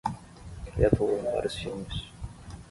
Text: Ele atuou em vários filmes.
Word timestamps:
Ele 0.75 0.83
atuou 0.87 1.15
em 1.15 1.21
vários 1.31 1.53
filmes. 1.53 2.11